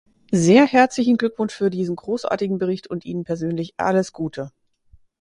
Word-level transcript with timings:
Sehr 0.31 0.65
herzlichen 0.65 1.17
Glückwunsch 1.17 1.53
für 1.53 1.69
diesen 1.69 1.95
großartigen 1.95 2.57
Bericht 2.57 2.87
und 2.87 3.05
Ihnen 3.05 3.23
persönlich 3.23 3.75
alles 3.77 4.13
Gute! 4.13 4.51